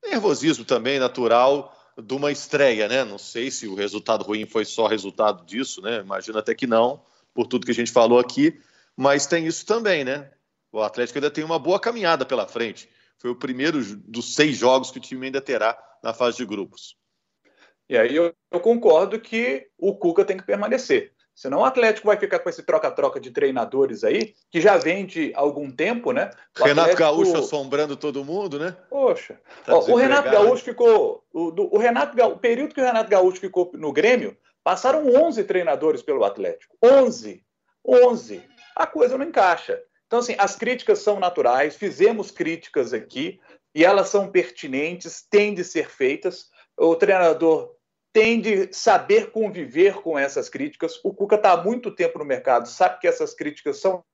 [0.04, 3.04] nervosismo também natural de uma estreia, né?
[3.04, 6.00] Não sei se o resultado ruim foi só resultado disso, né?
[6.00, 8.60] Imagino até que não, por tudo que a gente falou aqui,
[8.96, 10.30] mas tem isso também, né?
[10.72, 12.88] O Atlético ainda tem uma boa caminhada pela frente.
[13.18, 16.96] Foi o primeiro dos seis jogos que o time ainda terá na fase de grupos.
[17.88, 21.12] E aí eu, eu concordo que o Cuca tem que permanecer.
[21.34, 25.32] Senão o Atlético vai ficar com esse troca-troca de treinadores aí, que já vem de
[25.34, 26.30] algum tempo, né?
[26.58, 27.02] O Renato Atlético...
[27.02, 28.76] Gaúcho assombrando todo mundo, né?
[28.88, 29.40] Poxa.
[29.64, 31.24] Tá Ó, o Renato Gaúcho ficou.
[31.32, 35.42] O, do, o, Renato o período que o Renato Gaúcho ficou no Grêmio, passaram 11
[35.44, 36.76] treinadores pelo Atlético.
[36.82, 37.44] 11.
[37.84, 38.42] 11.
[38.76, 39.82] A coisa não encaixa.
[40.06, 43.40] Então, assim, as críticas são naturais, fizemos críticas aqui,
[43.74, 46.48] e elas são pertinentes, têm de ser feitas.
[46.76, 47.73] O treinador
[48.14, 51.00] tem de saber conviver com essas críticas.
[51.02, 54.04] O Cuca está há muito tempo no mercado, sabe que essas críticas são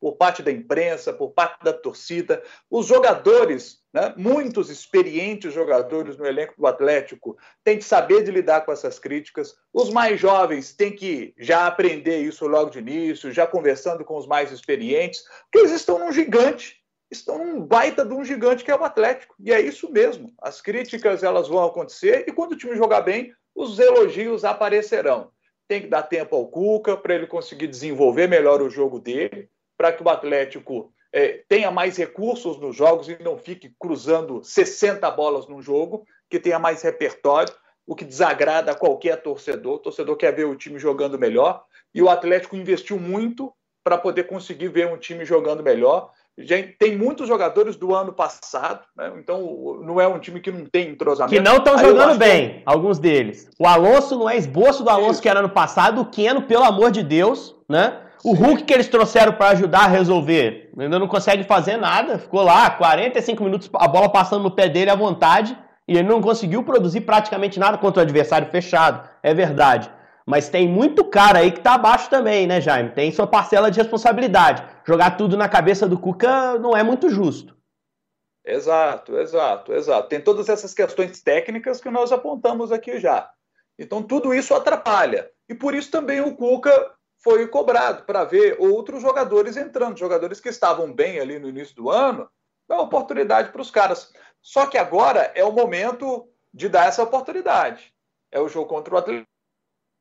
[0.00, 2.40] por parte da imprensa, por parte da torcida.
[2.70, 8.64] Os jogadores, né, muitos experientes jogadores no elenco do Atlético, têm de saber de lidar
[8.64, 9.56] com essas críticas.
[9.72, 14.26] Os mais jovens têm que já aprender isso logo de início, já conversando com os
[14.26, 18.76] mais experientes, porque eles estão num gigante estão num baita de um gigante que é
[18.76, 19.34] o Atlético.
[19.38, 20.32] E é isso mesmo.
[20.40, 25.30] As críticas elas vão acontecer e quando o time jogar bem, os elogios aparecerão.
[25.68, 29.92] Tem que dar tempo ao Cuca para ele conseguir desenvolver melhor o jogo dele, para
[29.92, 35.48] que o Atlético é, tenha mais recursos nos jogos e não fique cruzando 60 bolas
[35.48, 37.54] num jogo, que tenha mais repertório,
[37.86, 39.76] o que desagrada qualquer torcedor.
[39.76, 41.64] O torcedor quer ver o time jogando melhor
[41.94, 46.12] e o Atlético investiu muito para poder conseguir ver um time jogando melhor
[46.78, 49.10] tem muitos jogadores do ano passado, né?
[49.16, 51.34] então não é um time que não tem entrosamento.
[51.34, 52.62] Que não estão jogando bem, que...
[52.66, 53.48] alguns deles.
[53.58, 55.22] O Alonso não é esboço do Alonso Isso.
[55.22, 58.00] que era ano passado, o Keno, pelo amor de Deus, né?
[58.22, 62.42] O Hulk que eles trouxeram para ajudar a resolver, ainda não consegue fazer nada, ficou
[62.42, 65.56] lá 45 minutos a bola passando no pé dele à vontade
[65.88, 69.90] e ele não conseguiu produzir praticamente nada contra o adversário fechado, é verdade.
[70.26, 72.90] Mas tem muito cara aí que tá abaixo também, né, Jaime?
[72.90, 74.64] Tem sua parcela de responsabilidade.
[74.86, 77.56] Jogar tudo na cabeça do Cuca não é muito justo.
[78.44, 80.08] Exato, exato, exato.
[80.08, 83.28] Tem todas essas questões técnicas que nós apontamos aqui já.
[83.76, 85.28] Então tudo isso atrapalha.
[85.48, 90.48] E por isso também o Cuca foi cobrado para ver outros jogadores entrando, jogadores que
[90.48, 92.30] estavam bem ali no início do ano,
[92.68, 94.12] dá oportunidade para os caras.
[94.40, 97.92] Só que agora é o momento de dar essa oportunidade.
[98.30, 99.26] É o jogo contra o Atlético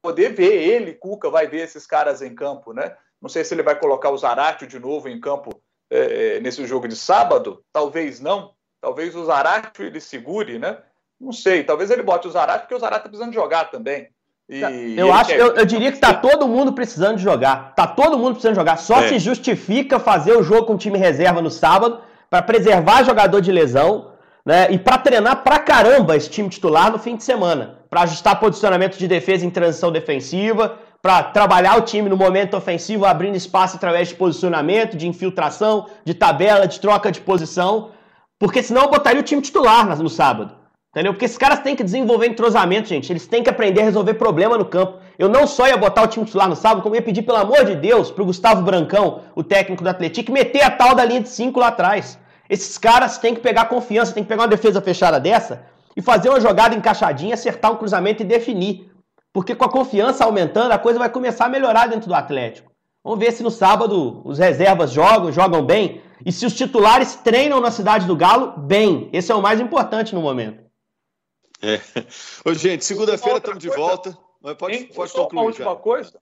[0.03, 2.95] poder ver ele, Cuca, vai ver esses caras em campo, né?
[3.21, 6.65] Não sei se ele vai colocar o Zaratio de novo em campo é, é, nesse
[6.65, 8.53] jogo de sábado, talvez não.
[8.81, 10.77] Talvez o Zaratio ele segure, né?
[11.19, 14.09] Não sei, talvez ele bote o Zaratio, porque o Zaratio tá precisando jogar também.
[14.47, 15.39] E eu acho, quer...
[15.39, 17.73] eu, eu, diria que tá todo mundo precisando de jogar.
[17.73, 18.77] Tá todo mundo precisando jogar.
[18.77, 19.09] Só é.
[19.09, 24.11] se justifica fazer o jogo com time reserva no sábado para preservar jogador de lesão,
[24.45, 24.71] né?
[24.71, 28.97] E para treinar pra caramba esse time titular no fim de semana para ajustar posicionamento
[28.97, 34.07] de defesa em transição defensiva, para trabalhar o time no momento ofensivo, abrindo espaço através
[34.07, 37.91] de posicionamento, de infiltração, de tabela, de troca de posição,
[38.39, 40.55] porque senão eu botaria o time titular no sábado.
[40.89, 41.13] Entendeu?
[41.13, 43.11] Porque esses caras têm que desenvolver entrosamento, gente.
[43.11, 44.97] Eles têm que aprender a resolver problema no campo.
[45.19, 47.63] Eu não só ia botar o time titular no sábado, como ia pedir, pelo amor
[47.65, 51.29] de Deus, pro Gustavo Brancão, o técnico do Atlético, meter a tal da linha de
[51.29, 52.17] 5 lá atrás.
[52.49, 56.29] Esses caras têm que pegar confiança, têm que pegar uma defesa fechada dessa e fazer
[56.29, 58.94] uma jogada encaixadinha, acertar um cruzamento e definir.
[59.35, 62.71] Porque com a confiança aumentando, a coisa vai começar a melhorar dentro do Atlético.
[63.03, 67.59] Vamos ver se no sábado os reservas jogam, jogam bem, e se os titulares treinam
[67.59, 69.09] na cidade do Galo bem.
[69.11, 70.63] Esse é o mais importante no momento.
[71.61, 71.81] É.
[72.49, 74.17] Ô, gente, segunda-feira estamos de volta.
[74.41, 75.41] Mas pode, pode Só concluir.
[75.41, 75.75] Uma última já.
[75.75, 76.21] coisa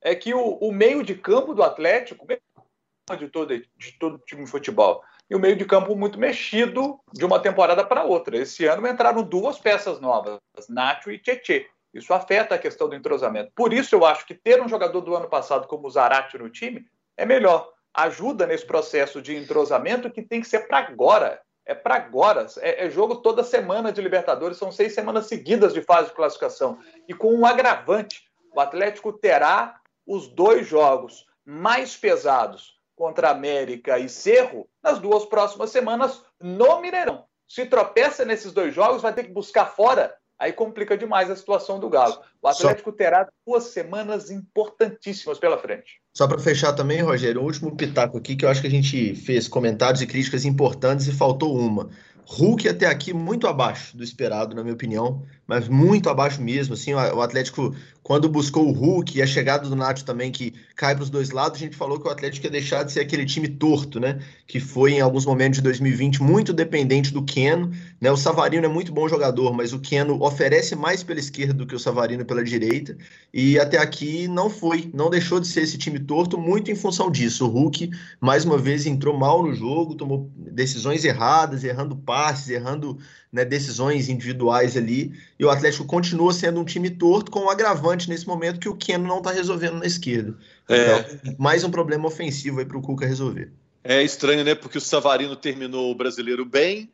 [0.00, 4.50] é que o, o, meio de campo do Atlético, de todo, de todo time de
[4.50, 8.38] futebol, e o meio de campo muito mexido de uma temporada para outra.
[8.38, 10.38] Esse ano entraram duas peças novas,
[10.70, 11.68] Nacho e Tietê.
[11.96, 13.50] Isso afeta a questão do entrosamento.
[13.54, 16.50] Por isso eu acho que ter um jogador do ano passado como o Zarate no
[16.50, 17.72] time é melhor.
[17.94, 21.40] Ajuda nesse processo de entrosamento que tem que ser para agora.
[21.64, 22.46] É para agora.
[22.58, 26.78] É, é, jogo toda semana de Libertadores, são seis semanas seguidas de fase de classificação.
[27.08, 34.08] E com um agravante, o Atlético terá os dois jogos mais pesados contra América e
[34.08, 37.24] Cerro nas duas próximas semanas no Mineirão.
[37.48, 41.78] Se tropeça nesses dois jogos, vai ter que buscar fora aí complica demais a situação
[41.78, 42.18] do Galo.
[42.42, 42.96] O Atlético Só...
[42.96, 46.00] terá duas semanas importantíssimas pela frente.
[46.14, 49.14] Só para fechar também, Rogério, um último pitaco aqui que eu acho que a gente
[49.14, 51.90] fez comentários e críticas importantes e faltou uma.
[52.28, 56.74] Hulk até aqui muito abaixo do esperado, na minha opinião, mas muito abaixo mesmo.
[56.74, 57.72] Assim, o Atlético,
[58.02, 61.30] quando buscou o Hulk e a chegada do Nacho também, que cai para os dois
[61.30, 64.18] lados, a gente falou que o Atlético ia deixar de ser aquele time torto, né?
[64.44, 67.70] Que foi em alguns momentos de 2020 muito dependente do Keno.
[68.06, 68.12] Né?
[68.12, 71.74] O Savarino é muito bom jogador, mas o Keno oferece mais pela esquerda do que
[71.74, 72.96] o Savarino pela direita.
[73.34, 77.10] E até aqui não foi, não deixou de ser esse time torto, muito em função
[77.10, 77.44] disso.
[77.44, 77.90] O Hulk,
[78.20, 82.96] mais uma vez, entrou mal no jogo, tomou decisões erradas, errando passes, errando
[83.32, 88.08] né, decisões individuais ali, e o Atlético continua sendo um time torto, com um agravante
[88.08, 90.38] nesse momento que o Keno não está resolvendo na esquerda.
[90.68, 91.00] É.
[91.00, 93.50] Então, mais um problema ofensivo aí para o Cuca resolver.
[93.82, 94.54] É estranho, né?
[94.54, 96.88] Porque o Savarino terminou o brasileiro bem,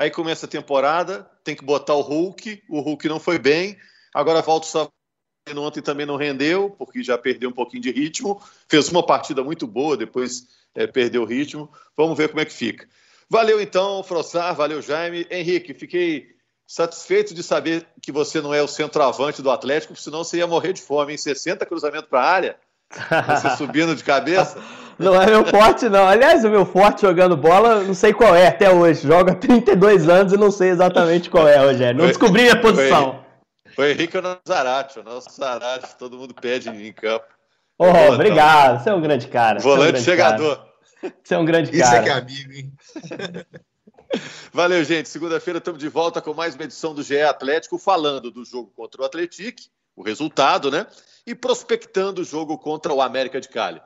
[0.00, 3.76] aí começa a temporada, tem que botar o Hulk, o Hulk não foi bem,
[4.14, 8.42] agora volta o Savarino, ontem também não rendeu, porque já perdeu um pouquinho de ritmo,
[8.66, 11.70] fez uma partida muito boa, depois é, perdeu o ritmo.
[11.94, 12.88] Vamos ver como é que fica.
[13.28, 15.26] Valeu então, Frossar, valeu Jaime.
[15.30, 16.34] Henrique, fiquei
[16.66, 20.72] satisfeito de saber que você não é o centroavante do Atlético, senão você ia morrer
[20.72, 22.58] de fome, em 60 cruzamentos para a área,
[22.90, 24.58] você subindo de cabeça.
[24.98, 26.06] Não é meu forte, não.
[26.06, 29.06] Aliás, o meu forte jogando bola, não sei qual é até hoje.
[29.06, 31.98] Joga 32 anos e não sei exatamente qual é, Rogério.
[31.98, 33.24] Não descobri a posição.
[33.74, 37.24] Foi, Henrique Nazarate, o nosso Zarate, todo mundo pede em campo.
[37.78, 39.58] Oh, obrigado, você é um grande cara.
[39.58, 40.56] É Volante um chegador.
[40.56, 41.14] Cara.
[41.24, 41.82] Você é um grande cara.
[41.82, 42.72] Isso é que é amigo, hein?
[44.52, 45.08] Valeu, gente.
[45.08, 49.00] Segunda-feira estamos de volta com mais uma edição do GE Atlético, falando do jogo contra
[49.00, 49.62] o Atlético,
[49.96, 50.86] o resultado, né?
[51.30, 53.80] E prospectando o jogo contra o América de Cali.